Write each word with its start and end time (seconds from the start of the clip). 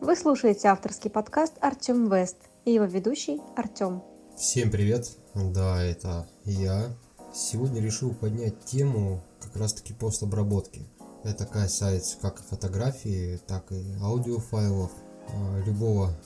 Вы 0.00 0.14
слушаете 0.14 0.68
авторский 0.68 1.10
подкаст 1.10 1.54
Артем 1.60 2.08
Вест 2.08 2.36
и 2.64 2.72
его 2.72 2.84
ведущий 2.84 3.40
Артем. 3.56 4.00
Всем 4.36 4.70
привет! 4.70 5.10
Да, 5.34 5.82
это 5.82 6.28
я. 6.44 6.94
Сегодня 7.34 7.82
решил 7.82 8.14
поднять 8.14 8.64
тему 8.64 9.20
как 9.40 9.56
раз 9.56 9.74
таки 9.74 9.92
постобработки. 9.92 10.86
Это 11.24 11.46
касается 11.46 12.16
как 12.22 12.40
фотографии, 12.40 13.40
так 13.48 13.72
и 13.72 13.96
аудиофайлов, 14.00 14.92
а, 15.30 15.64
любого 15.66 16.16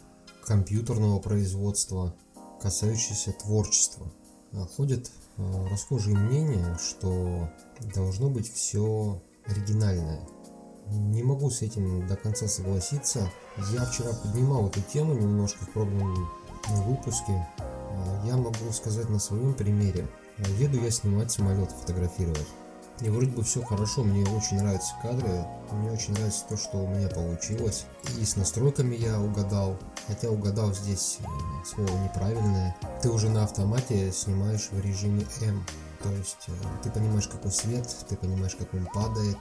компьютерного 0.45 1.19
производства, 1.19 2.15
касающегося 2.61 3.33
творчества. 3.33 4.13
А, 4.53 4.67
ходят 4.67 5.11
а, 5.39 5.67
расхожие 5.71 6.15
мнения, 6.15 6.77
что 6.77 7.49
должно 7.95 8.29
быть 8.29 8.53
все 8.53 9.19
оригинальное. 9.47 10.21
Не 10.89 11.23
могу 11.23 11.51
с 11.51 11.63
этим 11.63 12.07
до 12.07 12.17
конца 12.17 12.49
согласиться. 12.49 13.31
Я 13.73 13.85
вчера 13.85 14.13
поднимал 14.13 14.69
эту 14.69 14.81
тему 14.83 15.15
немножко 15.15 15.65
в 15.65 15.71
пробном 15.71 16.29
выпуске. 16.69 17.49
Я 18.25 18.37
могу 18.37 18.73
сказать 18.73 19.09
на 19.09 19.19
своем 19.19 19.55
примере. 19.55 20.07
Еду 20.59 20.81
я 20.81 20.91
снимать 20.91 21.31
самолет, 21.31 21.71
фотографировать. 21.71 22.47
И 23.01 23.09
вроде 23.09 23.31
бы 23.31 23.43
все 23.43 23.63
хорошо, 23.63 24.05
мне 24.05 24.25
очень 24.31 24.59
нравятся 24.59 24.95
кадры, 25.03 25.45
мне 25.73 25.91
очень 25.91 26.15
нравится 26.15 26.45
то, 26.49 26.57
что 26.57 26.79
у 26.79 26.87
меня 26.87 27.09
получилось. 27.09 27.87
И 28.21 28.25
с 28.25 28.37
настройками 28.37 28.95
я 28.95 29.19
угадал, 29.19 29.77
хотя 30.07 30.31
угадал 30.31 30.73
здесь 30.73 31.19
э, 31.21 31.25
слово 31.67 31.99
неправильное. 32.05 32.77
Ты 33.03 33.11
уже 33.11 33.29
на 33.29 33.43
автомате 33.43 34.13
снимаешь 34.13 34.69
в 34.71 34.81
режиме 34.81 35.27
М, 35.41 35.65
то 36.01 36.11
есть 36.13 36.45
э, 36.47 36.53
ты 36.85 36.91
понимаешь, 36.91 37.27
какой 37.27 37.51
свет, 37.51 37.89
ты 38.09 38.17
понимаешь, 38.17 38.55
как 38.55 38.73
он 38.73 38.87
падает, 38.95 39.39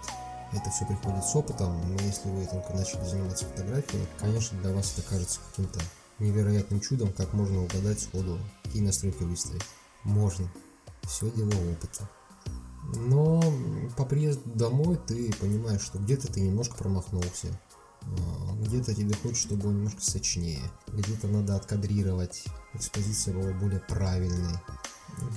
это 0.53 0.69
все 0.69 0.85
приходит 0.85 1.23
с 1.23 1.35
опытом, 1.35 1.79
но 1.89 2.01
если 2.03 2.29
вы 2.29 2.45
только 2.45 2.73
начали 2.73 3.05
заниматься 3.05 3.45
фотографией, 3.45 4.05
конечно, 4.19 4.59
для 4.59 4.73
вас 4.73 4.93
это 4.97 5.07
кажется 5.07 5.39
каким-то 5.49 5.79
невероятным 6.19 6.79
чудом, 6.81 7.11
как 7.13 7.33
можно 7.33 7.63
угадать 7.63 7.99
сходу, 7.99 8.39
какие 8.63 8.81
настройки 8.81 9.23
выставить. 9.23 9.63
Можно. 10.03 10.52
Все 11.03 11.30
дело 11.31 11.52
опыта. 11.71 12.09
Но 12.95 13.41
по 13.97 14.05
приезду 14.05 14.49
домой 14.53 14.99
ты 15.08 15.31
понимаешь, 15.39 15.81
что 15.81 15.99
где-то 15.99 16.31
ты 16.31 16.41
немножко 16.41 16.75
промахнулся, 16.75 17.59
а, 18.02 18.53
где-то 18.61 18.93
тебе 18.93 19.13
хочется, 19.15 19.43
чтобы 19.43 19.63
было 19.63 19.71
немножко 19.71 20.02
сочнее, 20.02 20.61
где-то 20.88 21.27
надо 21.27 21.55
откадрировать, 21.55 22.43
экспозиция 22.73 23.33
была 23.33 23.52
более 23.53 23.80
правильной, 23.80 24.58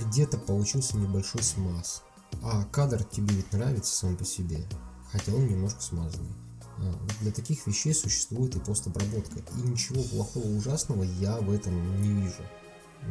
где-то 0.02 0.38
получился 0.38 0.96
небольшой 0.96 1.42
смаз. 1.42 2.02
А 2.42 2.64
кадр 2.64 3.04
тебе 3.04 3.34
ведь 3.34 3.52
нравится 3.52 3.94
сам 3.94 4.16
по 4.16 4.24
себе, 4.24 4.66
хотя 5.14 5.32
он 5.32 5.46
немножко 5.48 5.80
смазанный. 5.80 6.34
А, 6.76 6.92
для 7.22 7.32
таких 7.32 7.66
вещей 7.66 7.94
существует 7.94 8.54
и 8.56 8.60
постобработка, 8.60 9.38
и 9.56 9.62
ничего 9.62 10.02
плохого 10.02 10.46
ужасного 10.48 11.04
я 11.04 11.38
в 11.38 11.50
этом 11.50 12.02
не 12.02 12.22
вижу. 12.22 12.42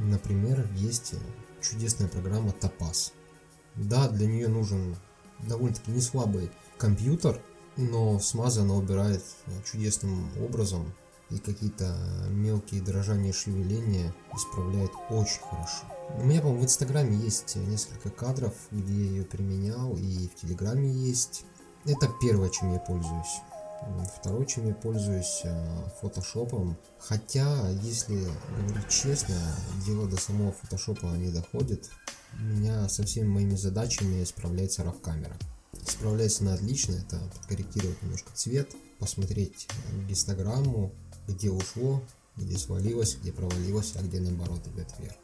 Например, 0.05 0.69
есть 0.75 1.15
чудесная 1.61 2.07
программа 2.07 2.51
Topaz– 2.51 3.13
да, 3.75 4.07
для 4.07 4.27
нее 4.27 4.47
нужен 4.47 4.95
довольно-таки 5.39 5.91
не 5.91 6.01
слабый 6.01 6.51
компьютер, 6.77 7.41
но 7.75 8.19
смазы 8.19 8.61
она 8.61 8.75
убирает 8.75 9.23
чудесным 9.69 10.29
образом 10.39 10.93
и 11.29 11.39
какие-то 11.39 11.97
мелкие 12.29 12.81
дрожания 12.81 13.31
и 13.31 13.33
шевеления 13.33 14.13
исправляет 14.35 14.91
очень 15.09 15.41
хорошо. 15.41 15.85
У 16.17 16.23
меня, 16.25 16.41
по-моему, 16.41 16.61
в 16.61 16.65
Инстаграме 16.65 17.17
есть 17.17 17.55
несколько 17.55 18.09
кадров, 18.09 18.53
где 18.71 18.93
я 18.93 19.09
ее 19.09 19.23
применял, 19.23 19.95
и 19.97 20.27
в 20.27 20.35
Телеграме 20.35 20.91
есть. 20.91 21.45
Это 21.85 22.09
первое, 22.21 22.49
чем 22.49 22.73
я 22.73 22.79
пользуюсь. 22.79 23.41
Второе, 24.17 24.45
чем 24.45 24.67
я 24.67 24.73
пользуюсь, 24.73 25.41
э, 25.43 25.89
фотошопом. 25.99 26.77
Хотя, 26.99 27.69
если 27.81 28.25
говорить 28.57 28.89
честно, 28.89 29.35
дело 29.85 30.07
до 30.07 30.15
самого 30.15 30.53
фотошопа 30.53 31.07
не 31.17 31.29
доходит. 31.29 31.89
У 32.39 32.43
меня 32.43 32.87
со 32.87 33.03
всеми 33.03 33.27
моими 33.27 33.55
задачами 33.55 34.23
справляется 34.23 34.83
RAW 34.83 34.99
камера. 35.01 35.35
Справляется 35.85 36.43
она 36.43 36.53
отлично, 36.53 36.93
это 36.93 37.19
подкорректировать 37.35 38.01
немножко 38.01 38.31
цвет, 38.33 38.73
посмотреть 38.99 39.67
гистограмму, 40.07 40.93
где 41.27 41.51
ушло, 41.51 42.01
где 42.37 42.57
свалилось, 42.57 43.17
где 43.21 43.33
провалилось, 43.33 43.93
а 43.95 44.01
где 44.01 44.21
наоборот 44.21 44.65
идет 44.67 44.87
вверх. 44.97 45.15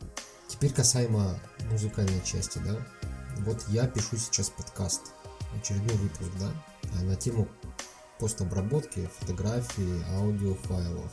Теперь 0.49 0.73
касаемо 0.73 1.39
музыкальной 1.71 2.21
части, 2.25 2.59
да. 2.59 2.85
Вот 3.45 3.63
я 3.69 3.87
пишу 3.87 4.17
сейчас 4.17 4.49
подкаст, 4.49 5.13
очередной 5.57 5.95
выпуск, 5.97 6.29
да, 6.39 6.51
на 7.01 7.15
тему 7.15 7.47
постобработки 8.19 9.09
фотографий, 9.19 10.03
аудиофайлов. 10.15 11.11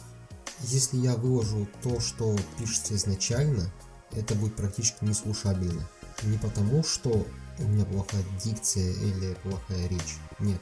Если 0.61 0.99
я 0.99 1.15
выложу 1.17 1.69
то, 1.83 2.01
что 2.01 2.37
пишется 2.59 2.95
изначально, 2.97 3.71
это 4.13 4.35
будет 4.35 4.57
практически 4.57 5.05
неслушабельно. 5.05 5.89
Не 6.23 6.39
потому, 6.39 6.83
что 6.83 7.27
у 7.59 7.63
меня 7.63 7.85
плохая 7.85 8.25
дикция 8.43 8.93
или 8.93 9.35
плохая 9.43 9.87
речь. 9.89 10.17
Нет. 10.39 10.61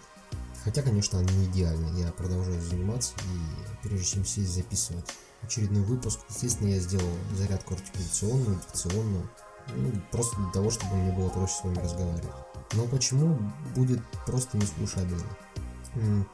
Хотя, 0.65 0.83
конечно, 0.83 1.19
она 1.19 1.31
не 1.33 1.47
идеальна. 1.47 1.97
Я 1.99 2.11
продолжаю 2.13 2.61
заниматься 2.61 3.13
и 3.25 3.87
прежде 3.87 4.07
чем 4.07 4.25
сесть 4.25 4.55
записывать 4.55 5.05
очередной 5.43 5.83
выпуск, 5.83 6.21
естественно, 6.29 6.69
я 6.69 6.81
сделал 6.81 7.11
зарядку 7.37 7.75
артикуляционную, 7.75 8.61
дикционную. 8.69 9.31
Ну, 9.77 9.93
просто 10.11 10.37
для 10.37 10.51
того, 10.51 10.71
чтобы 10.71 10.97
мне 10.97 11.13
было 11.13 11.29
проще 11.29 11.55
с 11.55 11.65
вами 11.65 11.79
разговаривать. 11.79 12.44
Но 12.75 12.87
почему 12.87 13.39
будет 13.75 14.01
просто 14.27 14.57
неслушабельно? 14.57 15.23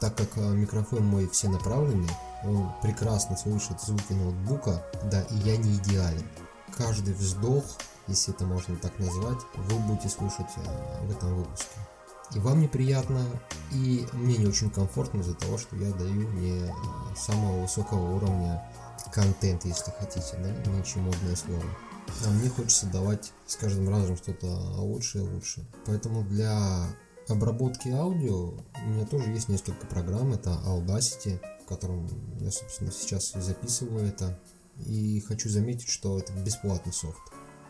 Так 0.01 0.17
как 0.17 0.29
а, 0.37 0.53
микрофон 0.53 1.05
мой 1.05 1.29
все 1.29 1.49
направленный, 1.49 2.09
он 2.45 2.73
прекрасно 2.83 3.37
слышит 3.37 3.81
звуки 3.81 4.13
ноутбука, 4.15 4.83
да, 5.11 5.21
и 5.23 5.35
я 5.37 5.57
не 5.59 5.77
идеален 5.77 6.25
каждый 6.81 7.15
вздох, 7.15 7.65
если 8.07 8.35
это 8.35 8.45
можно 8.45 8.77
так 8.77 8.99
назвать, 8.99 9.39
вы 9.55 9.79
будете 9.81 10.09
слушать 10.09 10.47
э, 10.57 11.07
в 11.07 11.11
этом 11.11 11.35
выпуске. 11.35 11.77
И 12.35 12.39
вам 12.39 12.61
неприятно, 12.61 13.23
и 13.73 14.07
мне 14.13 14.39
не 14.39 14.47
очень 14.47 14.71
комфортно 14.71 15.21
из-за 15.21 15.35
того, 15.35 15.59
что 15.59 15.77
я 15.77 15.93
даю 15.93 16.29
не 16.33 16.63
э, 16.63 16.71
самого 17.17 17.63
высокого 17.63 18.15
уровня 18.15 18.63
контент, 19.13 19.65
если 19.65 19.93
хотите, 19.99 20.37
да, 20.39 20.71
не 20.71 20.81
очень 20.81 21.03
модное 21.03 21.37
слово. 21.37 21.65
А 22.27 22.31
мне 22.31 22.49
хочется 22.49 22.87
давать 22.87 23.33
с 23.47 23.57
каждым 23.57 23.89
разом 23.89 24.17
что-то 24.17 24.47
лучше 24.47 25.19
и 25.19 25.23
лучше. 25.23 25.67
Поэтому 25.87 26.23
для 26.25 26.87
обработки 27.29 27.89
аудио 27.89 28.55
у 28.85 28.89
меня 28.89 29.07
тоже 29.07 29.31
есть 29.31 29.49
несколько 29.49 29.87
программ. 29.87 30.33
Это 30.33 30.51
Audacity, 30.65 31.41
в 31.63 31.69
котором 31.69 32.09
я, 32.41 32.51
собственно, 32.51 32.91
сейчас 32.91 33.33
записываю 33.33 34.07
это. 34.07 34.39
И 34.87 35.21
хочу 35.21 35.49
заметить, 35.49 35.89
что 35.89 36.19
это 36.19 36.33
бесплатный 36.33 36.93
софт. 36.93 37.21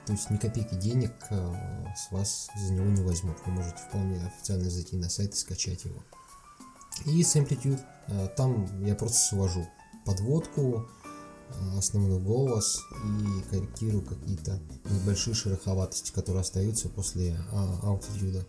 То 0.07 0.13
есть 0.13 0.31
ни 0.31 0.37
копейки 0.37 0.75
денег 0.75 1.13
э, 1.31 1.55
с 1.97 2.11
вас 2.11 2.49
за 2.57 2.73
него 2.73 2.87
не 2.87 3.03
возьмут. 3.03 3.37
Вы 3.45 3.53
можете 3.53 3.79
вполне 3.89 4.25
официально 4.25 4.71
зайти 4.71 4.97
на 4.97 5.09
сайт 5.09 5.35
и 5.35 5.37
скачать 5.37 5.85
его. 5.85 6.03
И 7.07 7.23
с 7.23 7.37
Amplitude, 7.37 7.81
э, 8.09 8.29
там 8.37 8.85
я 8.85 8.95
просто 8.95 9.19
свожу 9.19 9.69
подводку, 10.05 10.89
основной 11.77 12.21
голос 12.21 12.81
и 13.05 13.51
корректирую 13.51 14.05
какие-то 14.05 14.59
небольшие 14.91 15.35
шероховатости, 15.35 16.13
которые 16.13 16.43
остаются 16.43 16.89
после 16.89 17.37
аутитюда. 17.83 18.47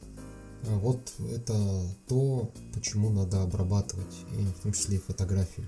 Вот 0.64 1.14
это 1.32 1.56
то, 2.08 2.52
почему 2.74 3.10
надо 3.10 3.42
обрабатывать, 3.42 4.16
и 4.38 4.44
в 4.44 4.62
том 4.62 4.74
числе 4.74 4.98
и 4.98 5.00
фотографии. 5.00 5.68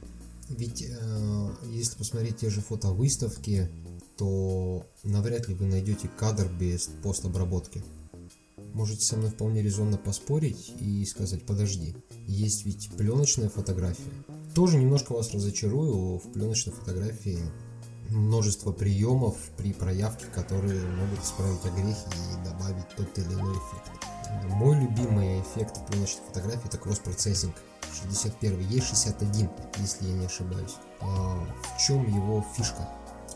Ведь 0.50 0.84
э, 0.84 1.50
если 1.72 1.98
посмотреть 1.98 2.38
те 2.38 2.50
же 2.50 2.62
фотовыставки, 2.62 3.70
то 4.18 4.86
навряд 5.04 5.48
ли 5.48 5.56
вы 5.56 5.66
найдете 5.66 6.10
кадр 6.20 6.48
без 6.60 6.90
постобработки. 7.02 7.84
Можете 8.74 9.02
со 9.06 9.18
мной 9.18 9.32
вполне 9.32 9.62
резонно 9.62 9.98
поспорить 9.98 10.74
и 10.80 11.06
сказать, 11.06 11.46
подожди, 11.46 11.96
есть 12.28 12.66
ведь 12.66 12.92
пленочная 12.98 13.50
фотография. 13.50 14.12
Тоже 14.56 14.78
немножко 14.78 15.14
вас 15.14 15.34
разочарую, 15.34 16.20
в 16.20 16.32
пленочной 16.32 16.74
фотографии 16.74 17.40
множество 18.10 18.72
приемов 18.72 19.36
при 19.58 19.74
проявке, 19.74 20.26
которые 20.28 20.80
могут 20.80 21.24
исправить 21.24 21.66
огрехи 21.66 22.06
и 22.32 22.46
добавить 22.46 22.88
тот 22.96 23.18
или 23.18 23.34
иной 23.34 23.56
эффект. 23.56 23.92
Мой 24.50 24.80
любимый 24.80 25.42
эффект 25.42 25.78
в 25.78 25.86
пленочной 25.88 26.22
фотографии 26.28 26.68
это 26.68 26.78
кросс-процессинг. 26.78 27.56
61 28.02 28.60
есть 28.70 28.88
61 28.90 29.50
если 29.78 30.06
я 30.08 30.14
не 30.14 30.26
ошибаюсь. 30.28 30.76
А, 31.02 31.48
в 31.76 31.82
чем 31.82 32.08
его 32.08 32.46
фишка? 32.56 32.88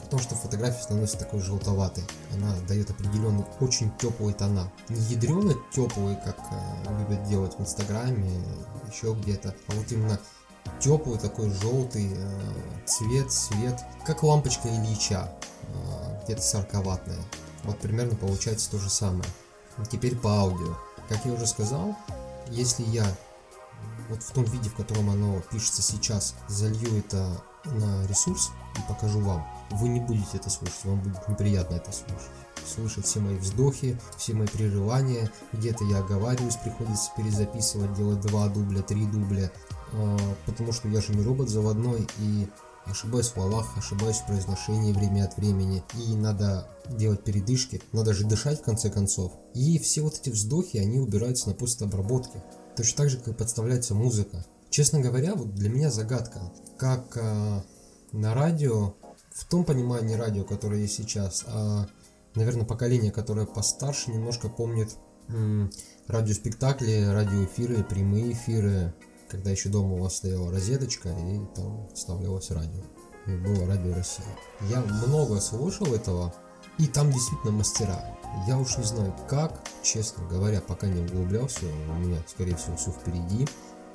В 0.04 0.10
том 0.10 0.20
что 0.20 0.36
фотография 0.36 0.84
становится 0.84 1.18
такой 1.18 1.42
желтоватой. 1.42 2.04
Она 2.34 2.54
дает 2.68 2.92
определенный 2.92 3.46
очень 3.60 3.92
теплый 3.98 4.36
тона. 4.36 4.72
Не 4.90 5.02
ядрено 5.02 5.56
теплый 5.74 6.16
как 6.24 6.38
э, 6.52 7.00
любят 7.00 7.28
делать 7.28 7.58
в 7.58 7.62
инстаграме 7.62 8.30
еще 8.92 9.14
где-то 9.14 9.56
а 9.68 9.72
вот 9.74 9.92
именно 9.92 10.20
теплый 10.80 11.18
такой 11.18 11.50
желтый 11.50 12.12
э, 12.14 12.54
цвет 12.86 13.32
свет 13.32 13.80
как 14.06 14.24
лампочка 14.24 14.70
Ильича 14.70 15.32
э, 15.64 16.24
где-то 16.26 16.42
сорковатная 16.42 17.20
вот 17.64 17.80
примерно 17.80 18.16
получается 18.16 18.72
то 18.72 18.80
же 18.80 18.90
самое. 18.90 19.30
Теперь 19.92 20.16
по 20.16 20.40
аудио. 20.40 20.78
Как 21.10 21.26
я 21.26 21.34
уже 21.34 21.46
сказал 21.46 21.96
если 22.52 22.84
я 22.84 23.06
вот 24.10 24.24
в 24.24 24.32
том 24.32 24.46
виде, 24.46 24.70
в 24.70 24.76
котором 24.76 25.10
оно 25.10 25.42
пишется 25.52 25.82
сейчас, 25.82 26.36
залью 26.48 26.98
это 26.98 27.42
на 27.66 28.06
ресурс 28.08 28.52
и 28.78 28.82
покажу 28.88 29.20
вам, 29.20 29.46
вы 29.72 29.90
не 29.90 30.00
будете 30.00 30.38
это 30.38 30.50
слушать, 30.50 30.86
вам 30.86 31.02
будет 31.02 31.28
неприятно 31.28 31.76
это 31.76 31.92
слушать. 31.92 32.32
Слышать 32.66 33.06
все 33.06 33.20
мои 33.20 33.38
вздохи, 33.38 34.00
все 34.18 34.34
мои 34.34 34.48
прерывания, 34.48 35.32
где-то 35.54 35.84
я 35.86 36.00
оговариваюсь, 36.00 36.56
приходится 36.56 37.12
перезаписывать, 37.16 37.94
делать 37.94 38.22
два 38.22 38.48
дубля, 38.48 38.82
три 38.82 39.06
дубля, 39.06 39.52
потому 40.46 40.72
что 40.72 40.88
я 40.88 41.02
же 41.02 41.14
не 41.14 41.24
робот 41.24 41.50
заводной 41.50 42.08
и 42.20 42.48
ошибаюсь 42.86 43.28
в 43.28 43.34
словах, 43.34 43.78
ошибаюсь 43.78 44.18
в 44.18 44.28
произношении 44.28 44.94
время 44.94 45.26
от 45.26 45.38
времени, 45.38 45.84
и 45.94 46.16
надо 46.16 46.70
делать 46.90 47.24
передышки, 47.24 47.82
надо 47.92 48.14
же 48.14 48.26
дышать 48.26 48.60
в 48.60 48.64
конце 48.64 48.90
концов. 48.90 49.34
И 49.54 49.78
все 49.80 50.02
вот 50.02 50.20
эти 50.20 50.30
вздохи, 50.30 50.78
они 50.78 51.00
убираются 51.00 51.50
на 51.50 51.56
постобработке. 51.56 52.44
Точно 52.76 52.98
так 52.98 53.10
же, 53.10 53.18
как 53.18 53.38
подставляется 53.38 53.94
музыка. 53.94 54.46
Честно 54.70 55.00
говоря, 55.00 55.36
вот 55.36 55.54
для 55.56 55.70
меня 55.70 55.92
загадка, 55.92 56.52
как 56.78 57.18
э, 57.18 57.62
на 58.12 58.34
радио, 58.34 58.94
в 59.32 59.46
том 59.46 59.64
понимании 59.66 60.16
радио, 60.16 60.44
которое 60.44 60.82
есть 60.82 60.96
сейчас, 60.96 61.44
а, 61.48 61.88
наверное, 62.36 62.66
поколение, 62.66 63.12
которое 63.12 63.46
постарше, 63.46 64.12
немножко 64.12 64.50
помнит 64.50 64.96
м, 65.30 65.72
радиоспектакли, 66.08 67.06
радиоэфиры, 67.06 67.84
прямые 67.84 68.34
эфиры, 68.34 68.94
когда 69.30 69.52
еще 69.52 69.70
дома 69.70 69.96
у 69.96 70.02
вас 70.02 70.18
стояла 70.18 70.52
розеточка 70.52 71.10
и 71.10 71.40
там 71.56 71.88
вставлялось 71.94 72.52
радио. 72.52 72.82
И 73.26 73.32
было 73.32 73.68
радио 73.68 73.94
Россия. 73.94 74.26
Я 74.70 74.82
много 74.82 75.40
слушал 75.42 75.94
этого, 75.94 76.34
и 76.78 76.88
там 76.88 77.12
действительно 77.12 77.52
мастера. 77.52 78.18
Я 78.48 78.58
уж 78.58 78.78
не 78.78 78.84
знаю 78.84 79.14
как, 79.28 79.62
честно 79.84 80.26
говоря, 80.28 80.62
пока 80.62 80.88
не 80.88 81.02
углублялся, 81.02 81.66
у 81.66 81.94
меня, 82.00 82.22
скорее 82.28 82.56
всего, 82.56 82.76
все 82.78 82.92
впереди. 82.92 83.48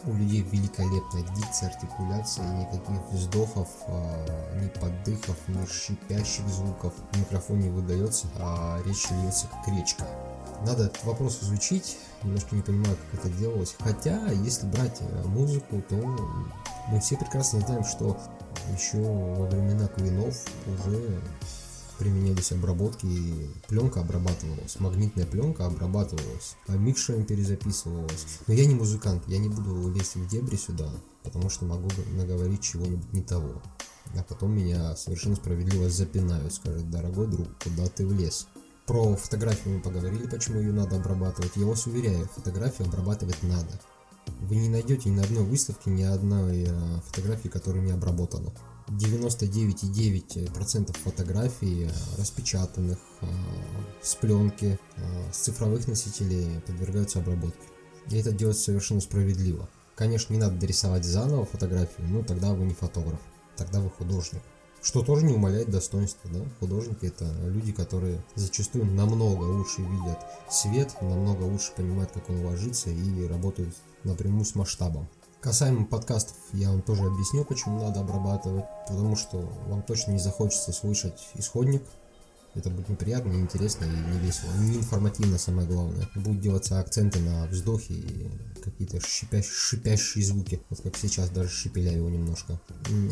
У 0.05 0.15
людей 0.15 0.43
великолепная 0.43 1.23
дикция, 1.37 1.69
артикуляция, 1.69 2.45
никаких 2.55 3.01
вздохов, 3.13 3.69
а, 3.87 4.61
ни 4.61 4.69
поддыхов, 4.69 5.37
ни 5.47 5.65
шипящих 5.65 6.49
звуков. 6.49 6.93
Микрофон 7.15 7.61
не 7.61 7.71
выдается, 7.71 8.27
а 8.37 8.83
речь 8.85 9.09
льется 9.11 9.47
как 9.47 9.69
речка. 9.69 10.05
Надо 10.67 10.85
этот 10.85 11.03
вопрос 11.05 11.41
изучить, 11.43 11.99
немножко 12.23 12.55
не 12.55 12.63
понимаю, 12.63 12.97
как 13.11 13.21
это 13.21 13.29
делалось. 13.37 13.75
Хотя, 13.81 14.31
если 14.31 14.67
брать 14.67 14.99
э, 15.01 15.23
музыку, 15.27 15.83
то 15.89 15.97
мы 16.89 17.01
все 17.01 17.17
прекрасно 17.17 17.61
знаем, 17.61 17.85
что 17.85 18.17
еще 18.73 18.99
во 18.99 19.47
времена 19.47 19.89
Квинов 19.89 20.37
уже 20.67 21.21
применялись 21.99 22.53
обработки, 22.53 23.07
и 23.07 23.51
пленка 23.69 24.01
обрабатывалась, 24.01 24.79
магнитная 24.79 25.27
пленка 25.27 25.67
обрабатывалась, 25.67 26.57
а 26.67 26.77
микшером 26.77 27.25
перезаписывалась. 27.25 28.27
Но 28.47 28.55
я 28.55 28.65
не 28.67 28.75
музыкант, 28.75 29.25
я 29.27 29.39
не 29.39 29.49
буду 29.49 29.89
лезть 29.93 30.17
в 30.17 30.29
дебри 30.29 30.57
сюда, 30.57 30.91
потому 31.23 31.49
что 31.51 31.65
могу 31.65 31.89
наговорить 32.17 32.63
чего-нибудь 32.63 33.13
не 33.13 33.23
того. 33.23 33.63
А 34.17 34.23
потом 34.23 34.53
меня 34.53 34.97
совершенно 34.97 35.37
справедливо 35.37 35.89
запинают, 35.89 36.53
скажут, 36.53 36.91
дорогой 36.91 37.29
друг, 37.29 37.49
куда 37.63 37.87
ты 37.87 38.07
влез? 38.07 38.49
Про 38.87 39.17
фотографию 39.17 39.77
мы 39.77 39.81
поговорили, 39.81 40.27
почему 40.27 40.61
ее 40.61 40.73
надо 40.73 40.97
обрабатывать. 40.97 41.53
Я 41.55 41.67
вас 41.67 41.87
уверяю, 41.87 42.29
фотографию 42.35 42.89
обрабатывать 42.89 43.41
надо. 43.43 43.81
Вы 44.41 44.57
не 44.57 44.69
найдете 44.69 45.09
ни 45.09 45.15
на 45.17 45.23
одной 45.23 45.45
выставке 45.45 45.91
ни 45.91 46.03
одной 46.03 46.65
э, 46.65 47.01
фотографии, 47.07 47.49
которая 47.49 47.83
не 47.83 47.93
обработана. 47.93 48.53
99,9% 48.89 50.99
фотографий 50.99 51.85
э, 51.85 51.91
распечатанных 52.19 52.99
э, 53.21 53.27
с 54.03 54.17
пленки, 54.17 54.81
с 55.33 55.37
цифровых 55.37 55.87
носителей 55.87 56.61
подвергаются 56.67 57.21
обработке. 57.21 57.69
И 58.11 58.17
это 58.17 58.33
делается 58.33 58.65
совершенно 58.65 59.01
справедливо. 59.01 59.69
Конечно, 59.95 60.33
не 60.33 60.41
надо 60.41 60.57
дорисовать 60.57 61.05
заново 61.05 61.47
фотографию, 61.47 62.09
но 62.09 62.25
тогда 62.25 62.53
вы 62.53 62.65
не 62.65 62.75
фотограф, 62.75 63.21
тогда 63.57 63.79
вы 63.81 63.91
художник. 63.91 64.43
Что 64.83 65.03
тоже 65.03 65.25
не 65.25 65.33
умаляет 65.33 65.71
достоинства, 65.71 66.29
да? 66.33 66.41
Художники 66.59 67.07
это 67.07 67.25
люди, 67.45 67.73
которые 67.73 68.21
зачастую 68.35 68.85
намного 68.85 69.45
лучше 69.45 69.81
видят 69.83 70.19
свет, 70.51 70.93
намного 71.01 71.45
лучше 71.45 71.73
понимают, 71.77 72.11
как 72.11 72.29
он 72.29 72.45
ложится 72.45 72.91
и 72.91 73.27
работают 73.29 73.75
напрямую 74.03 74.45
с 74.45 74.57
масштабом. 74.57 75.09
Касаемо 75.41 75.87
подкастов, 75.87 76.37
я 76.53 76.71
вам 76.71 76.83
тоже 76.83 77.05
объясню, 77.05 77.45
почему 77.45 77.81
надо 77.81 78.01
обрабатывать, 78.01 78.65
потому 78.89 79.17
что 79.17 79.39
вам 79.67 79.83
точно 79.83 80.13
не 80.13 80.19
захочется 80.19 80.73
слышать 80.73 81.29
исходник, 81.35 81.83
это 82.55 82.71
будет 82.71 82.89
неприятно, 82.89 83.31
неинтересно 83.31 83.85
и 83.85 83.89
не 83.89 84.19
весело. 84.19 84.51
Не 84.61 84.77
информативно, 84.77 85.39
самое 85.39 85.67
главное. 85.67 86.09
Будут 86.15 86.41
делаться 86.41 86.79
акценты 86.79 87.21
на 87.21 87.47
вздохе 87.47 87.95
и 87.95 88.31
какие-то 88.63 89.01
шипящие, 89.01 89.53
шипящие 89.53 90.25
звуки. 90.25 90.61
Вот 90.69 90.81
как 90.83 90.97
сейчас 90.97 91.31
даже 91.31 91.49
шипеля 91.49 91.93
его 91.93 92.11
немножко. 92.11 92.61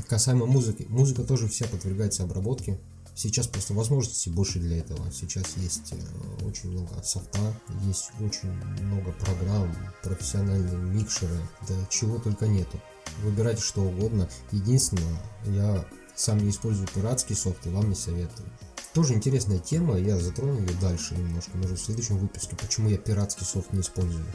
Касаемо 0.08 0.46
музыки. 0.46 0.86
Музыка 0.88 1.24
тоже 1.24 1.48
вся 1.48 1.66
подвергается 1.66 2.22
обработке. 2.22 2.78
Сейчас 3.14 3.48
просто 3.48 3.74
возможностей 3.74 4.30
больше 4.30 4.60
для 4.60 4.78
этого. 4.78 5.10
Сейчас 5.12 5.56
есть 5.56 5.92
э, 5.92 6.44
очень 6.44 6.70
много 6.70 7.02
софта, 7.02 7.54
есть 7.84 8.12
очень 8.20 8.50
много 8.82 9.12
программ, 9.12 9.74
профессиональные 10.02 10.76
микшеры, 10.76 11.36
да 11.68 11.74
чего 11.90 12.18
только 12.18 12.46
нету. 12.46 12.80
Выбирайте 13.22 13.62
что 13.62 13.82
угодно. 13.82 14.28
Единственное, 14.52 15.20
я 15.46 15.84
сам 16.14 16.38
не 16.38 16.50
использую 16.50 16.88
пиратский 16.94 17.34
софт 17.34 17.66
и 17.66 17.70
вам 17.70 17.88
не 17.88 17.94
советую. 17.94 18.48
Тоже 18.92 19.14
интересная 19.14 19.58
тема, 19.58 19.96
я 19.96 20.18
затрону 20.18 20.58
ее 20.58 20.74
дальше 20.80 21.14
немножко, 21.14 21.56
может 21.56 21.78
в 21.78 21.84
следующем 21.84 22.18
выпуске, 22.18 22.56
почему 22.56 22.88
я 22.88 22.98
пиратский 22.98 23.46
софт 23.46 23.72
не 23.72 23.82
использую. 23.82 24.26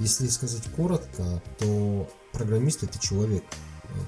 Если 0.00 0.26
сказать 0.28 0.64
коротко, 0.76 1.42
то 1.58 2.10
программист 2.32 2.82
это 2.82 2.98
человек, 2.98 3.42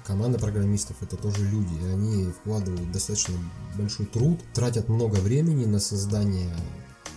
команда 0.06 0.38
программистов 0.38 1.02
это 1.02 1.16
тоже 1.16 1.44
люди, 1.48 1.72
и 1.82 1.88
они 1.88 2.32
вкладывают 2.32 2.92
достаточно 2.92 3.34
большой 3.76 4.04
труд, 4.06 4.40
тратят 4.52 4.90
много 4.90 5.16
времени 5.16 5.64
на 5.64 5.80
создание 5.80 6.54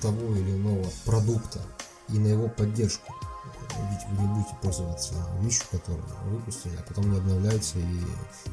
того 0.01 0.35
или 0.35 0.51
иного 0.51 0.85
продукта 1.03 1.61
и 2.07 2.17
на 2.17 2.27
его 2.27 2.47
поддержку. 2.47 3.13
Ведь 3.91 4.17
вы 4.17 4.21
не 4.21 4.33
будете 4.33 4.55
пользоваться 4.61 5.13
вещью, 5.41 5.65
которую 5.71 6.05
выпустили, 6.25 6.75
а 6.77 6.83
потом 6.87 7.11
не 7.11 7.17
обновляется 7.17 7.79
и 7.79 8.01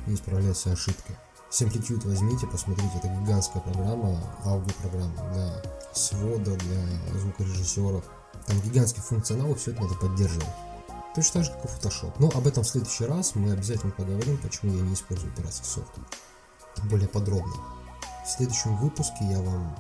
не 0.07 0.15
исправляются 0.15 0.73
ошибки. 0.73 1.17
Simplitude 1.51 2.07
возьмите, 2.09 2.47
посмотрите, 2.47 2.99
это 2.99 3.09
гигантская 3.09 3.63
программа, 3.63 4.19
аудиопрограмма 4.45 5.15
для 5.33 5.63
свода, 5.93 6.57
для 6.57 7.19
звукорежиссеров. 7.19 8.05
Там 8.47 8.61
гигантский 8.61 9.03
функционал, 9.03 9.53
и 9.53 9.55
все 9.55 9.71
это 9.71 9.83
надо 9.83 9.95
поддерживать. 9.95 10.49
Точно 11.15 11.33
так 11.33 11.45
же, 11.45 11.53
как 11.53 11.65
и 11.65 11.69
Photoshop. 11.69 12.15
Но 12.19 12.29
об 12.35 12.47
этом 12.47 12.65
в 12.65 12.69
следующий 12.69 13.05
раз 13.05 13.37
мы 13.37 13.53
обязательно 13.53 13.93
поговорим, 13.93 14.37
почему 14.39 14.75
я 14.75 14.83
не 14.83 14.95
использую 14.95 15.33
пиратский 15.33 15.67
софт. 15.67 15.93
Более 16.91 17.09
подробно. 17.09 17.55
В 18.27 18.29
следующем 18.29 18.77
выпуске 18.79 19.25
я 19.31 19.41
вам 19.41 19.77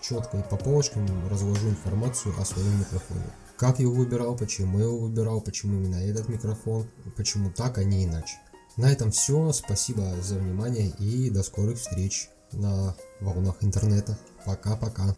четко 0.00 0.38
и 0.38 0.42
по 0.42 0.56
полочкам 0.56 1.06
разложу 1.28 1.68
информацию 1.68 2.34
о 2.38 2.44
своем 2.44 2.78
микрофоне. 2.78 3.32
Как 3.56 3.78
я 3.78 3.86
его 3.86 3.94
выбирал, 3.94 4.36
почему 4.36 4.78
я 4.78 4.84
его 4.84 4.98
выбирал, 4.98 5.40
почему 5.40 5.74
именно 5.74 5.96
этот 5.96 6.28
микрофон, 6.28 6.86
почему 7.16 7.50
так, 7.50 7.78
а 7.78 7.84
не 7.84 8.04
иначе. 8.04 8.36
На 8.76 8.92
этом 8.92 9.10
все. 9.10 9.52
Спасибо 9.52 10.02
за 10.22 10.38
внимание 10.38 10.88
и 10.98 11.30
до 11.30 11.42
скорых 11.42 11.78
встреч 11.78 12.28
на 12.52 12.94
волнах 13.20 13.56
интернета. 13.62 14.18
Пока-пока. 14.44 15.16